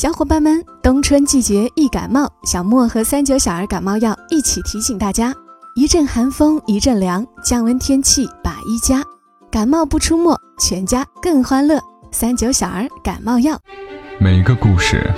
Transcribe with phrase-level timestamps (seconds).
[0.00, 5.30] 小伙伴们，冬春季节易感冒，小莫和三九小儿感冒药一起提醒大家：
[5.74, 9.02] 一阵寒风一阵凉，降温天气把衣加，
[9.50, 11.78] 感冒不出没，全家更欢乐。
[12.10, 13.58] 三九小儿感冒药。
[14.18, 15.12] 每个故事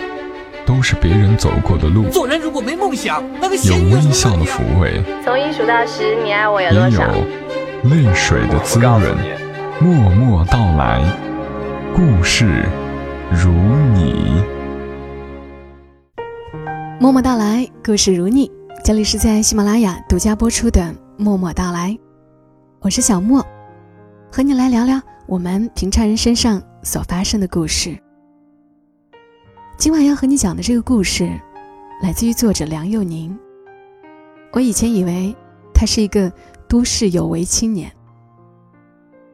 [0.67, 7.01] 都是别人走过的路，做人如果没梦想，那个有微笑的抚慰，从一数到十，你爱我有也有？
[7.89, 9.01] 泪水的滋润。
[9.79, 11.05] 默默到来，
[11.95, 12.65] 故事
[13.31, 13.49] 如
[13.95, 14.43] 你。
[17.03, 18.49] 默默到来，故事如你。
[18.85, 20.81] 这里是在喜马拉雅独家播出的
[21.17, 21.91] 《默默到来》，
[22.79, 23.45] 我是小莫，
[24.31, 27.99] 和你来聊聊我们平常人身上所发生的故事。
[29.77, 31.29] 今晚要和你讲的这个故事，
[32.05, 33.37] 来自于作者梁又宁。
[34.53, 35.35] 我以前以为
[35.75, 36.33] 他是一个
[36.69, 37.91] 都市有为青年，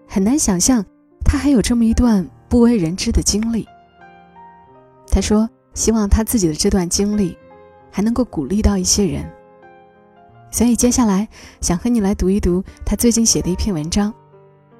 [0.08, 0.82] 很难想象
[1.22, 3.68] 他还有这么一段不为人知的经历。
[5.10, 7.36] 他说，希望他自己的这段经历。
[7.90, 9.30] 还能够鼓励到一些人，
[10.50, 11.28] 所以接下来
[11.60, 14.12] 想和你来读一读他最近写的一篇文章。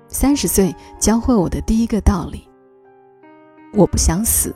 [0.08, 2.48] 三十岁教会我的第一个道理：
[3.74, 4.54] 我不想死，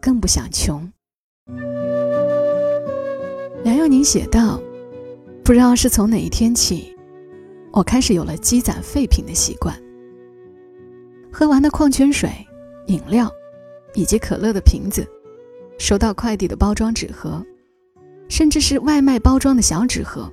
[0.00, 0.88] 更不想穷。
[3.64, 4.60] 梁又宁写道
[5.42, 6.96] ：“不知道是从哪一天起，
[7.72, 9.76] 我开始有了积攒废品的习惯。
[11.32, 12.30] 喝完的矿泉水、
[12.86, 13.28] 饮料，
[13.94, 15.04] 以及可乐的瓶子，
[15.78, 17.44] 收到快递的包装纸盒。”
[18.28, 20.30] 甚至是外卖包装的小纸盒，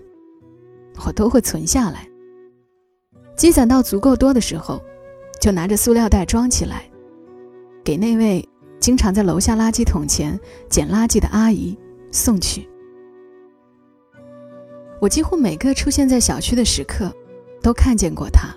[1.05, 2.07] 我都会存下来。
[3.35, 4.81] 积攒到足够多的时候，
[5.41, 6.83] 就拿着塑料袋装起来，
[7.83, 8.47] 给那位
[8.79, 11.77] 经常在楼下垃圾桶前捡垃圾的阿姨
[12.11, 12.67] 送去。
[14.99, 17.11] 我几乎每个出现在小区的时刻，
[17.61, 18.47] 都看见过她。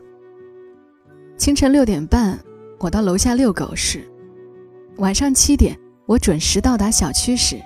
[1.37, 2.39] 清晨六点半，
[2.79, 4.01] 我到楼下遛狗时；
[4.99, 7.61] 晚上七点，我准时到达小区时。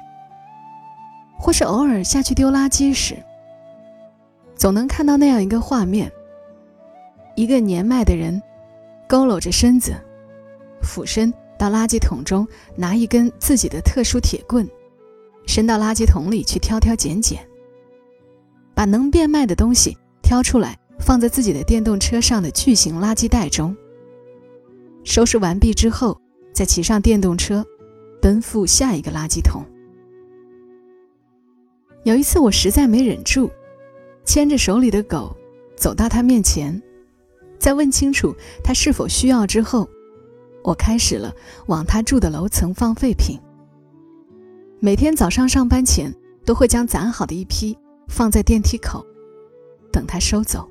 [1.40, 3.16] 或是偶尔下去丢垃圾时，
[4.54, 6.12] 总能看到那样一个画面：
[7.34, 8.40] 一个年迈的人，
[9.08, 9.94] 佝偻着身子，
[10.82, 12.46] 俯身到垃圾桶中
[12.76, 14.68] 拿一根自己的特殊铁棍，
[15.46, 17.40] 伸到垃圾桶里去挑挑拣拣，
[18.74, 23.74] 把能变卖的东西挑出来，放在自己的电动车上的巨型垃圾袋中。
[25.04, 26.20] 收拾完毕之后，
[26.52, 27.64] 再骑上电动车，
[28.20, 29.64] 奔赴下一个垃圾桶。
[32.04, 33.50] 有一次，我实在没忍住，
[34.24, 35.36] 牵着手里的狗，
[35.76, 36.80] 走到他面前，
[37.58, 38.34] 在问清楚
[38.64, 39.86] 他是否需要之后，
[40.64, 41.34] 我开始了
[41.66, 43.38] 往他住的楼层放废品。
[44.78, 46.14] 每天早上上班前，
[46.46, 47.76] 都会将攒好的一批
[48.08, 49.04] 放在电梯口，
[49.92, 50.66] 等他收走。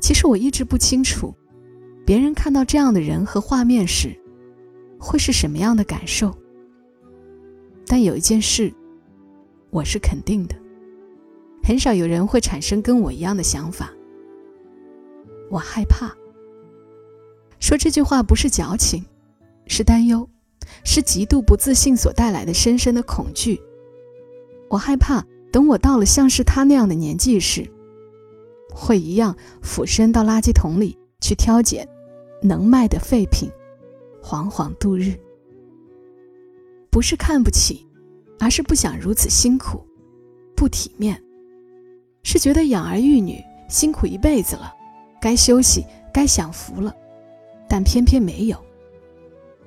[0.00, 1.34] 其实我一直不清楚，
[2.06, 4.18] 别人看到这样的人和画面时，
[4.98, 6.34] 会是什么样的感受。
[7.86, 8.72] 但有一件事。
[9.70, 10.56] 我是肯定的，
[11.62, 13.92] 很少有人会产生跟我一样的想法。
[15.48, 16.12] 我害怕。
[17.60, 19.04] 说这句话不是矫情，
[19.66, 20.28] 是担忧，
[20.82, 23.60] 是极度不自信所带来的深深的恐惧。
[24.68, 27.68] 我害怕，等我到了像是他那样的年纪时，
[28.72, 31.86] 会一样俯身到垃圾桶里去挑拣
[32.42, 33.48] 能卖的废品，
[34.22, 35.14] 惶惶度日。
[36.90, 37.86] 不是看不起。
[38.40, 39.86] 而是不想如此辛苦，
[40.56, 41.22] 不体面，
[42.22, 44.72] 是觉得养儿育女辛苦一辈子了，
[45.20, 46.92] 该休息，该享福了，
[47.68, 48.58] 但偏偏没有。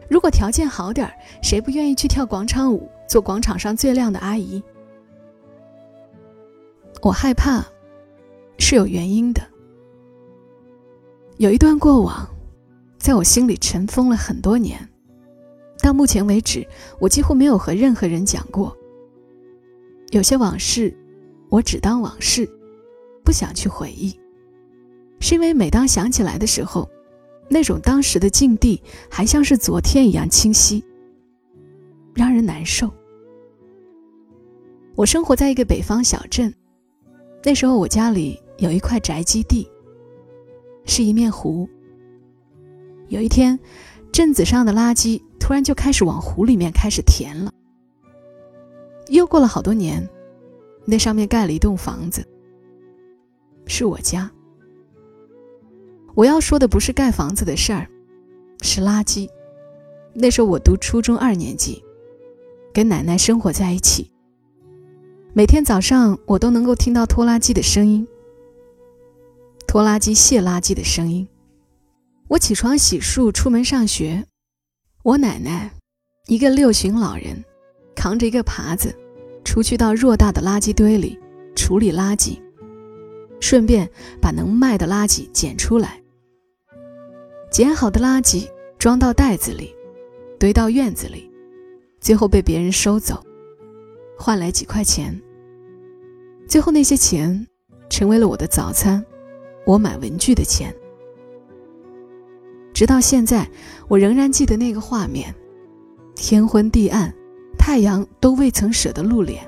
[0.09, 4.61] 如果条件好点儿，谁不愿意去跳广场舞，做广场上最靓的阿姨？
[7.01, 7.63] 我害怕，
[8.57, 9.41] 是有原因的。
[11.37, 12.27] 有一段过往，
[12.97, 14.89] 在我心里尘封了很多年。
[15.83, 16.65] 到目前为止，
[16.97, 18.75] 我几乎没有和任何人讲过。
[20.11, 20.95] 有些往事，
[21.49, 22.49] 我只当往事，
[23.21, 24.17] 不想去回忆，
[25.19, 26.89] 是因为每当想起来的时候，
[27.49, 30.81] 那种当时的境地还像是昨天一样清晰，
[32.13, 32.89] 让人难受。
[34.95, 36.53] 我生活在一个北方小镇，
[37.43, 39.69] 那时候我家里有一块宅基地，
[40.85, 41.67] 是一面湖。
[43.09, 43.59] 有一天，
[44.13, 45.21] 镇子上的垃圾。
[45.43, 47.51] 突然就开始往湖里面开始填了。
[49.09, 50.07] 又过了好多年，
[50.85, 52.25] 那上面盖了一栋房子，
[53.65, 54.31] 是我家。
[56.15, 57.85] 我要说的不是盖房子的事儿，
[58.61, 59.29] 是垃圾。
[60.13, 61.83] 那时候我读初中二年级，
[62.73, 64.09] 跟奶奶生活在一起。
[65.33, 68.07] 每天早上我都能够听到拖拉机的声音，
[69.67, 71.27] 拖拉机卸垃圾的声音。
[72.29, 74.25] 我起床洗漱，出门上学。
[75.03, 75.69] 我奶奶
[76.27, 77.43] 一个六旬老人
[77.93, 78.95] 扛着一个耙子，
[79.43, 81.19] 出去到偌大的垃圾堆里
[81.57, 82.39] 处理垃圾，
[83.41, 83.89] 顺便
[84.21, 86.01] 把能卖的垃圾捡出来。
[87.51, 88.47] 捡好的垃圾
[88.79, 89.75] 装到袋子里，
[90.39, 91.29] 堆到院子里，
[91.99, 93.21] 最后被别人收走，
[94.17, 95.21] 换来几块钱。
[96.47, 97.45] 最后那些钱，
[97.89, 99.05] 成为了我的早餐，
[99.65, 100.73] 我买文具的钱。
[102.83, 103.49] 直到现在，
[103.87, 105.33] 我仍然记得那个画面：
[106.15, 107.13] 天昏地暗，
[107.57, 109.41] 太阳都未曾舍得露脸。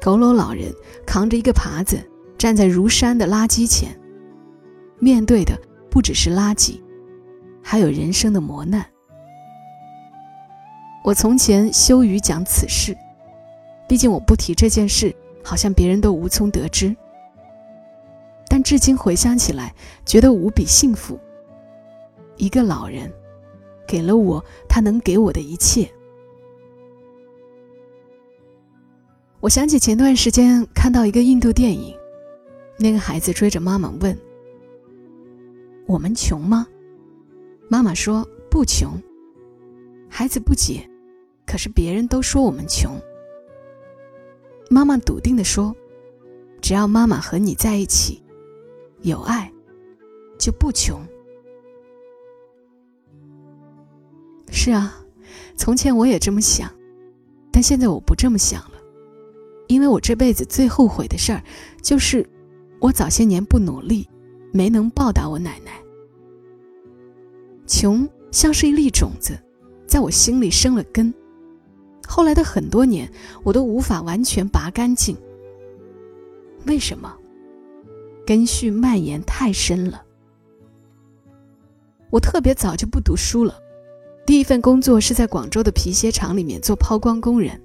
[0.00, 0.72] 佝偻老人
[1.04, 2.00] 扛着一个耙子，
[2.38, 3.98] 站在如山的垃圾前，
[5.00, 5.60] 面对的
[5.90, 6.80] 不只是垃圾，
[7.60, 8.86] 还有人生的磨难。
[11.02, 12.96] 我从前羞于讲此事，
[13.88, 16.94] 毕竟我不提这件事，好像别人都无从得知。
[18.46, 19.74] 但至今回想起来，
[20.06, 21.18] 觉得无比幸福。
[22.42, 23.08] 一个老人，
[23.86, 25.88] 给了我他能给我的一切。
[29.38, 31.96] 我想起前段时间看到一个印度电影，
[32.80, 34.18] 那个孩子追着妈妈问
[35.86, 36.66] ：“我们穷吗？”
[37.70, 38.90] 妈妈说：“不穷。”
[40.10, 40.84] 孩子不解
[41.46, 43.00] ：“可是别人都说我们穷。”
[44.68, 45.72] 妈妈笃定的说
[46.60, 48.20] ：“只要妈妈和你在一起，
[49.02, 49.48] 有爱，
[50.40, 51.00] 就不穷。”
[54.64, 54.96] 是啊，
[55.56, 56.70] 从前我也这么想，
[57.50, 58.78] 但现在我不这么想了，
[59.66, 61.42] 因为我这辈子最后悔的事儿，
[61.82, 62.24] 就是
[62.78, 64.08] 我早些年不努力，
[64.52, 65.72] 没能报答我奶奶。
[67.66, 69.36] 穷像是一粒种子，
[69.84, 71.12] 在我心里生了根，
[72.06, 73.10] 后来的很多年，
[73.42, 75.16] 我都无法完全拔干净。
[76.68, 77.12] 为什么？
[78.24, 80.04] 根须蔓延太深了。
[82.10, 83.58] 我特别早就不读书了。
[84.32, 87.60] 第一份工作是在广州的皮鞋厂里面做抛光工人。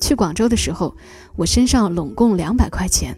[0.00, 0.92] 去广州的时候，
[1.36, 3.16] 我身上拢共两百块钱，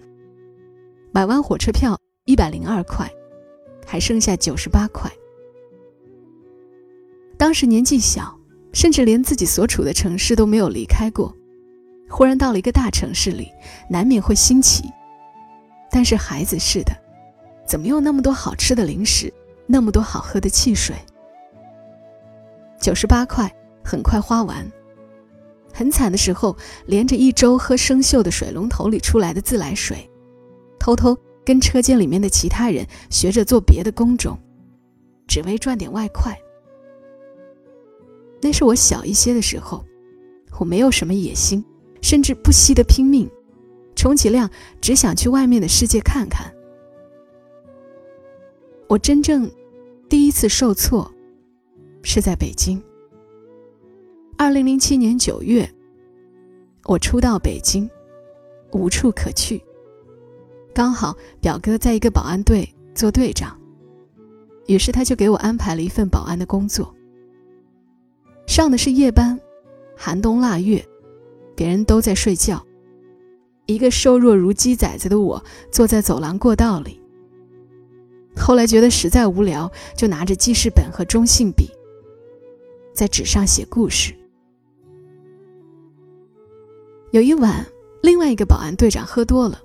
[1.10, 3.10] 买完火车票一百零二块，
[3.86, 5.10] 还剩下九十八块。
[7.38, 8.38] 当时年纪小，
[8.74, 11.34] 甚至连自己所处的城市都没有离开过，
[12.10, 13.48] 忽然到了一个大城市里，
[13.88, 14.84] 难免会新奇。
[15.90, 16.92] 但是孩子似的，
[17.66, 19.32] 怎么有那么多好吃的零食，
[19.66, 20.94] 那么多好喝的汽水？
[22.80, 23.52] 九十八块
[23.84, 24.70] 很快花完，
[25.72, 30.08] 很惨的时候，连着一周喝生锈的水龙头里出来的自来水，
[30.78, 34.38] 偷偷跟车间里面的其他人学着做别的工种，
[35.26, 36.38] 只为赚点外快。
[38.40, 39.84] 那是我小一些的时候，
[40.58, 41.64] 我没有什么野心，
[42.00, 43.28] 甚至不惜的拼命，
[43.96, 44.48] 充其量
[44.80, 46.52] 只想去外面的世界看看。
[48.88, 49.50] 我真正
[50.08, 51.12] 第一次受挫。
[52.10, 52.82] 是在北京。
[54.38, 55.70] 二零零七年九月，
[56.84, 57.86] 我初到北京，
[58.72, 59.62] 无处可去。
[60.72, 63.60] 刚好表哥在一个保安队做队长，
[64.68, 66.94] 于是他就给我安排了一份保安的工作。
[68.46, 69.38] 上的是夜班，
[69.94, 70.82] 寒冬腊月，
[71.54, 72.64] 别人都在睡觉，
[73.66, 76.98] 一个瘦弱如鸡崽子的我坐在走廊过道里。
[78.34, 81.70] 后来觉得实在无聊，就拿着记事本和中性笔。
[82.98, 84.12] 在纸上写故事。
[87.12, 87.64] 有一晚，
[88.02, 89.62] 另外一个保安队长喝多了，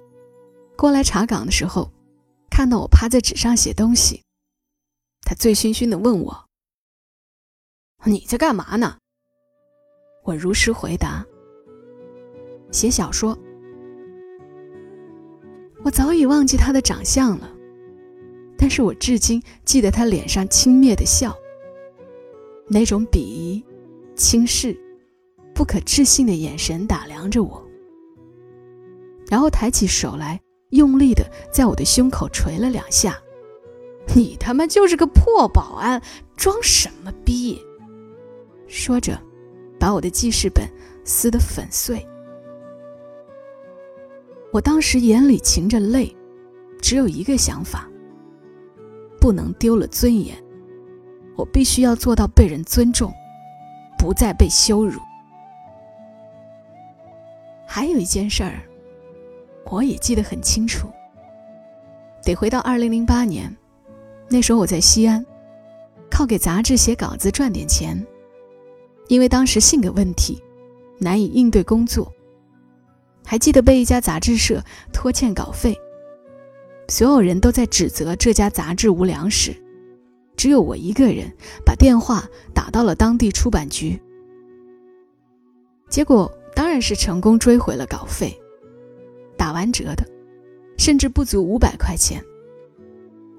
[0.78, 1.92] 过来查岗的时候，
[2.52, 4.22] 看到我趴在纸上写东西，
[5.24, 6.46] 他醉醺醺的问我
[8.06, 8.98] ：“你在干嘛呢？”
[10.26, 11.26] 我如实回答
[12.70, 13.36] ：“写小说。”
[15.84, 17.52] 我早已忘记他的长相了，
[18.60, 21.36] 但是我至今记得他脸上轻蔑的笑。
[22.68, 23.64] 那种鄙夷、
[24.16, 24.76] 轻视、
[25.54, 27.62] 不可置信的眼神打量着我，
[29.30, 30.40] 然后抬起手来，
[30.70, 33.20] 用力的在我的胸口捶了两下。
[34.16, 36.02] 你他妈就是个破保安，
[36.36, 37.60] 装什么逼？
[38.68, 39.18] 说着，
[39.80, 40.68] 把我的记事本
[41.04, 42.06] 撕得粉碎。
[44.52, 46.16] 我当时眼里噙着泪，
[46.82, 47.90] 只有一个想法：
[49.20, 50.36] 不能丢了尊严。
[51.36, 53.12] 我必须要做到被人尊重，
[53.98, 55.00] 不再被羞辱。
[57.66, 58.62] 还有一件事儿，
[59.66, 60.88] 我也记得很清楚。
[62.24, 63.56] 得回到二零零八年，
[64.30, 65.26] 那时候我在西安，
[66.10, 68.06] 靠给杂志写稿子赚点钱。
[69.08, 70.42] 因为当时性格问题，
[71.00, 72.12] 难以应对工作。
[73.26, 75.76] 还记得被一家杂志社拖欠稿费，
[76.90, 79.63] 所有人都在指责这家杂志无良时。
[80.36, 81.32] 只有我一个人
[81.66, 82.24] 把电话
[82.54, 84.00] 打到了当地出版局。
[85.90, 88.36] 结果当然是成功追回了稿费，
[89.38, 90.06] 打完折的，
[90.78, 92.24] 甚至不足五百块钱。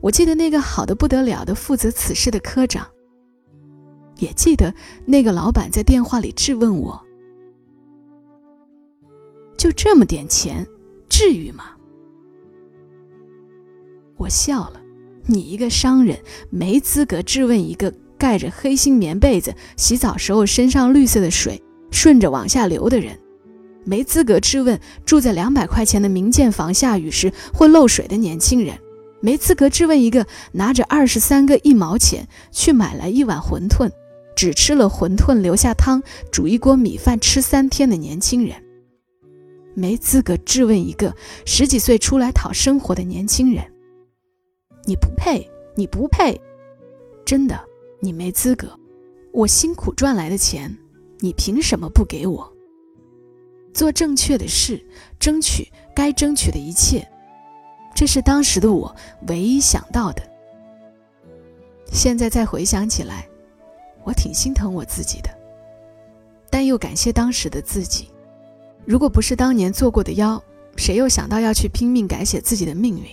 [0.00, 2.86] 我记得那个好的不得了的负责此事的科长，
[4.18, 4.72] 也记得
[5.06, 7.02] 那个老板在电话里质问我
[9.56, 10.66] ：“就这么点钱，
[11.08, 11.70] 至于吗？”
[14.16, 14.80] 我笑了，
[15.26, 16.18] 你一个商人
[16.50, 23.18] 没资格质问一个盖着黑心棉被子、洗澡时候身上绿色的水顺着往下流的人，
[23.84, 28.78] 没资格质问住在两百块钱的民建房下雨时会漏水的年轻人，
[29.20, 33.90] 没资格质问一个拿着二十三个一毛钱去买来一碗馄饨，
[34.36, 38.56] 只吃了馄饨留下汤煮一锅米饭吃三天的年轻人，
[39.74, 41.14] 没资格质问一个
[41.44, 43.64] 十几岁出来讨生活的年轻人。
[44.86, 46.40] 你不配，你不配，
[47.24, 47.58] 真的，
[48.00, 48.68] 你没资格。
[49.32, 50.76] 我辛苦赚来的钱，
[51.18, 52.52] 你凭什么不给我？
[53.72, 54.84] 做正确的事，
[55.18, 57.06] 争取该争取的一切，
[57.94, 58.94] 这是当时的我
[59.26, 60.22] 唯一想到的。
[61.90, 63.26] 现在再回想起来，
[64.04, 65.30] 我挺心疼我自己的，
[66.50, 68.08] 但又感谢当时的自己。
[68.84, 70.40] 如果不是当年做过的妖，
[70.76, 73.06] 谁又想到要去拼命改写自己的命运？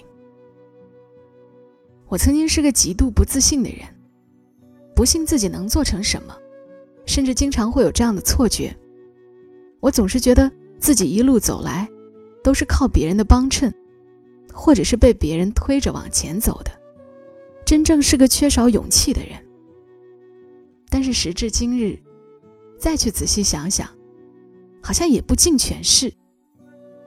[2.12, 3.88] 我曾经是个极度不自信的人，
[4.94, 6.36] 不信自己能做成什么，
[7.06, 8.76] 甚至经常会有这样的错觉：
[9.80, 11.88] 我总是觉得自己一路走来，
[12.44, 13.74] 都是靠别人的帮衬，
[14.52, 16.72] 或者是被别人推着往前走的，
[17.64, 19.42] 真正是个缺少勇气的人。
[20.90, 21.98] 但是时至今日，
[22.78, 23.88] 再去仔细想想，
[24.84, 26.12] 好像也不尽全是。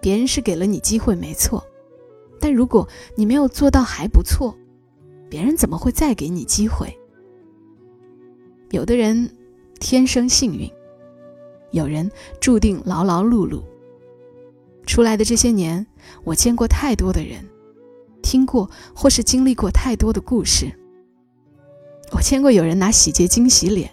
[0.00, 1.62] 别人是给了你机会，没错，
[2.40, 4.56] 但如果你没有做到还不错。
[5.34, 6.96] 别人怎么会再给你机会？
[8.70, 9.28] 有的人
[9.80, 10.70] 天生幸运，
[11.72, 12.08] 有人
[12.40, 13.60] 注定劳劳碌碌。
[14.86, 15.84] 出来的这些年，
[16.22, 17.44] 我见过太多的人，
[18.22, 20.72] 听过或是经历过太多的故事。
[22.12, 23.92] 我见过有人拿洗洁精洗脸，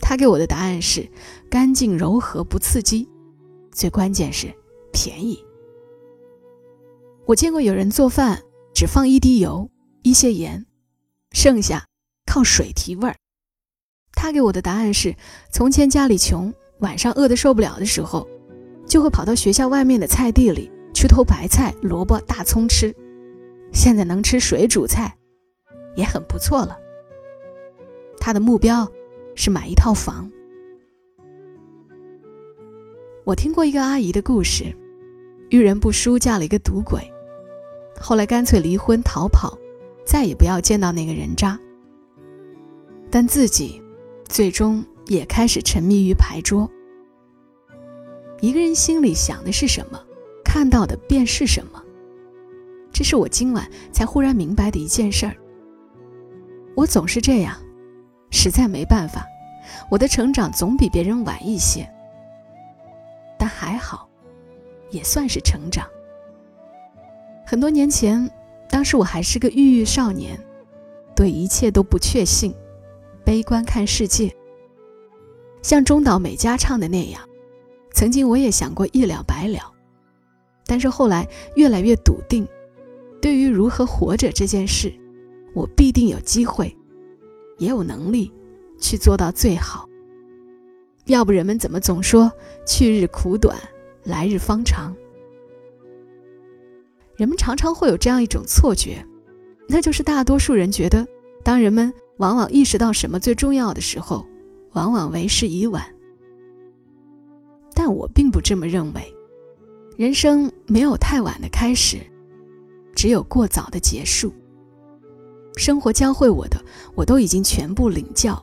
[0.00, 1.08] 他给我的答案是
[1.48, 3.08] 干净柔和不刺激，
[3.70, 4.52] 最关键是
[4.92, 5.42] 便宜。
[7.24, 8.42] 我见过有人做饭
[8.74, 9.66] 只放一滴油。
[10.02, 10.66] 一些盐，
[11.30, 11.86] 剩下
[12.26, 13.16] 靠水提味儿。
[14.12, 15.14] 他给我的答案是：
[15.50, 18.28] 从前家里穷，晚上饿得受不了的时候，
[18.86, 22.94] 就会跑到学校外面的菜地里去偷白菜、萝卜、大葱吃。
[23.72, 25.16] 现在能吃水煮菜，
[25.94, 26.76] 也很不错了。
[28.18, 28.86] 他的目标
[29.34, 30.30] 是买一套房。
[33.24, 34.76] 我听过一个阿姨的故事，
[35.50, 37.00] 遇人不淑，嫁了一个赌鬼，
[37.98, 39.56] 后来干脆离婚逃跑。
[40.04, 41.58] 再也不要见到那个人渣。
[43.10, 43.82] 但自己，
[44.28, 46.70] 最终也开始沉迷于牌桌。
[48.40, 50.02] 一个人心里想的是什么，
[50.44, 51.82] 看到的便是什么。
[52.90, 55.36] 这是我今晚才忽然明白的一件事儿。
[56.74, 57.56] 我总是这样，
[58.30, 59.26] 实在没办法。
[59.90, 61.88] 我的成长总比别人晚一些，
[63.38, 64.08] 但还好，
[64.90, 65.86] 也算是成长。
[67.46, 68.28] 很多年前。
[68.72, 70.42] 当时我还是个郁郁少年，
[71.14, 72.54] 对一切都不确信，
[73.22, 74.34] 悲观看世界。
[75.60, 77.28] 像中岛美嘉唱的那样，
[77.92, 79.70] 曾经我也想过一了百了，
[80.64, 82.48] 但是后来越来越笃定，
[83.20, 84.90] 对于如何活着这件事，
[85.54, 86.74] 我必定有机会，
[87.58, 88.32] 也有能力
[88.80, 89.86] 去做到最好。
[91.04, 92.32] 要不人们怎么总说
[92.66, 93.54] 去日苦短，
[94.02, 94.96] 来日方长？
[97.16, 99.04] 人们常常会有这样一种错觉，
[99.68, 101.06] 那就是大多数人觉得，
[101.44, 104.26] 当人们往往意识到什么最重要的时候，
[104.72, 105.84] 往往为时已晚。
[107.74, 109.14] 但我并不这么认为，
[109.96, 111.98] 人生没有太晚的开始，
[112.94, 114.32] 只有过早的结束。
[115.56, 116.62] 生活教会我的，
[116.94, 118.42] 我都已经全部领教，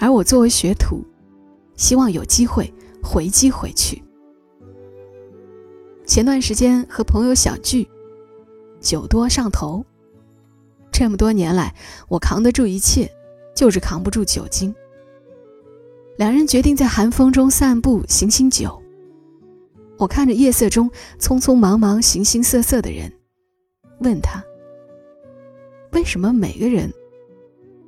[0.00, 1.04] 而我作为学徒，
[1.76, 2.72] 希望有机会
[3.02, 4.02] 回击回去。
[6.06, 7.86] 前段时间和朋友小聚，
[8.80, 9.84] 酒多上头。
[10.92, 11.74] 这么多年来，
[12.08, 13.10] 我扛得住一切，
[13.56, 14.72] 就是扛不住酒精。
[16.16, 18.80] 两人决定在寒风中散步，醒醒酒。
[19.98, 23.12] 我看着夜色中匆匆忙忙、形形色色的人，
[23.98, 24.42] 问他：
[25.90, 26.88] 为什么每个人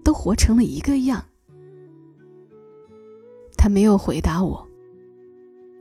[0.03, 1.25] 都活成了一个样？
[3.57, 4.67] 他没有回答我，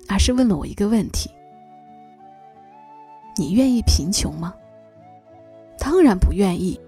[0.08, 1.32] 而是问了我一个问题。
[3.38, 4.54] 你愿意贫穷吗？
[5.78, 6.80] 当然不愿意。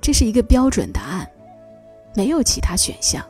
[0.00, 1.30] 这是一个标准答案，
[2.14, 3.24] 没有其他选项。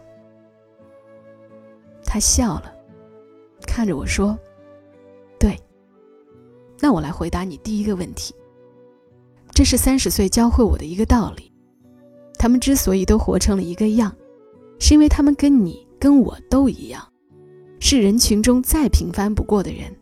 [2.04, 2.74] 他笑了，
[3.66, 4.38] 看着我说
[5.38, 5.58] ：“对。”
[6.80, 8.34] 那我来回答你第一个问题。
[9.50, 11.52] 这是三十岁教会我的一个道理：
[12.38, 14.14] 他们之所以都活成了一个样，
[14.80, 17.06] 是因为他们跟你跟我都一样，
[17.80, 19.94] 是人群中再平凡不过的人。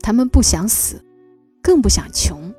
[0.00, 1.04] 他们不想死，
[1.62, 2.52] 更不想穷。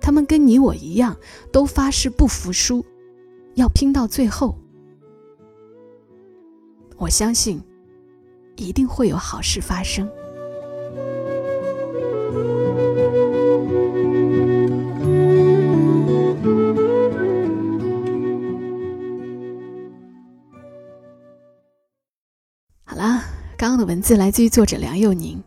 [0.00, 1.16] 他们跟你我一样，
[1.50, 2.84] 都发誓不服输，
[3.54, 4.56] 要拼到最后。
[6.96, 7.60] 我相信，
[8.56, 10.08] 一定会有好事发生。
[22.84, 23.24] 好啦，
[23.58, 25.42] 刚刚的文字来自于作者梁佑宁。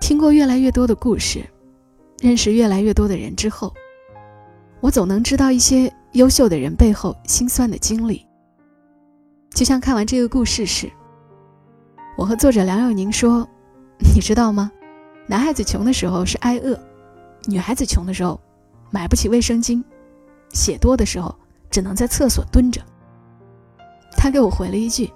[0.00, 1.44] 听过越来越多的故事。
[2.20, 3.72] 认识越来越多的人之后，
[4.80, 8.26] 我总能知道一些优秀的人背后心酸的经历。
[9.54, 10.90] 就像看完这个故事时，
[12.18, 13.48] 我和作者梁友宁说
[14.14, 14.70] ：“你知道吗？
[15.26, 16.78] 男孩子穷的时候是挨饿，
[17.46, 18.38] 女孩子穷的时候
[18.90, 19.82] 买不起卫生巾，
[20.50, 21.34] 血多的时候
[21.70, 22.82] 只能在厕所蹲着。”
[24.14, 25.10] 他给我回了一句：“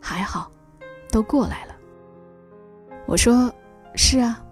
[0.00, 0.50] 还好，
[1.10, 1.75] 都过来了。”
[3.06, 3.52] 我说
[3.94, 4.42] ：“是啊。”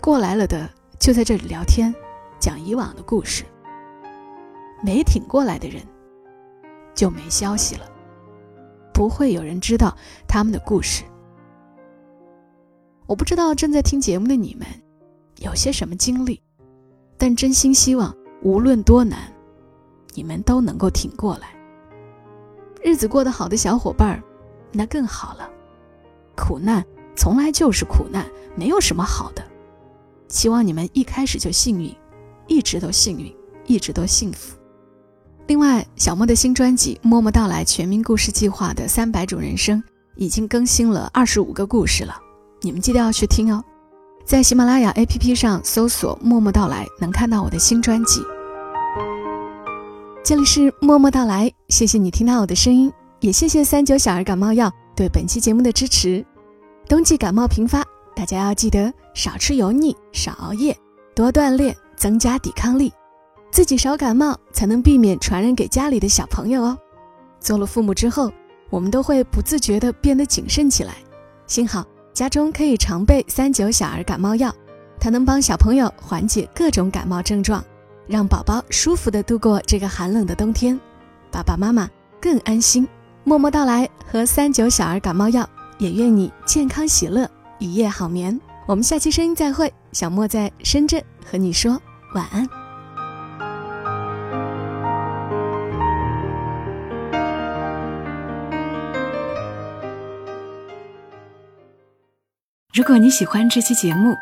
[0.00, 1.92] 过来了的就在这里聊天，
[2.38, 3.44] 讲以往的故事。
[4.80, 5.82] 没挺过来的人，
[6.94, 7.90] 就没消息了，
[8.94, 9.96] 不会有人知道
[10.28, 11.02] 他们的故事。
[13.06, 14.66] 我不知道正在听节目的你们
[15.38, 16.40] 有些什么经历，
[17.16, 19.18] 但真心希望无论多难，
[20.14, 21.48] 你们都能够挺过来。
[22.80, 24.22] 日子过得好的小伙伴儿，
[24.70, 25.50] 那更好了。
[26.36, 26.86] 苦难
[27.18, 29.42] 从来就是苦难，没有什么好的。
[30.28, 31.92] 希望你们一开始就幸运，
[32.46, 33.34] 一直都幸运，
[33.66, 34.56] 一直都幸福。
[35.48, 39.82] 另外，小莫的新专辑《默默到来全民故事计划》的三百种人生
[40.14, 42.14] 已经更新了二十五个故事了，
[42.60, 43.64] 你们记得要去听哦。
[44.24, 48.22] 在喜马拉雅 APP 上搜索“默默到来”，能看到我的新专辑。
[50.22, 56.24] 这里是默默到来，谢谢你听到我的声音，也谢谢三九小儿感冒药对本期节目的支持。
[56.88, 57.84] 冬季感冒频发。
[58.16, 60.74] 大家要记得少吃油腻，少熬夜，
[61.14, 62.90] 多锻炼，增加抵抗力，
[63.52, 66.78] 自己少感冒，才能避免传染给家里的小朋友哦。
[67.40, 68.32] 做了父母之后，
[68.70, 70.94] 我们都会不自觉地变得谨慎起来。
[71.46, 74.50] 幸好家中可以常备三九小儿感冒药，
[74.98, 77.62] 它能帮小朋友缓解各种感冒症状，
[78.06, 80.80] 让宝宝舒服地度过这个寒冷的冬天，
[81.30, 81.86] 爸爸妈妈
[82.18, 82.88] 更安心。
[83.24, 85.46] 默默到来和三九小儿感冒药，
[85.78, 87.28] 也愿你健康喜乐。
[87.58, 89.72] 一夜好眠，我们下期声音再会。
[89.92, 91.80] 小莫在深圳和你说
[92.14, 92.48] 晚安。
[102.74, 104.14] 如果你喜欢这期节目，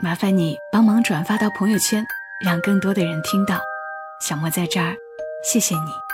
[0.00, 2.04] 麻烦你帮忙转发到朋友圈，
[2.44, 3.58] 让更多的人听到。
[4.20, 4.94] 小莫在这儿，
[5.42, 6.05] 谢谢你。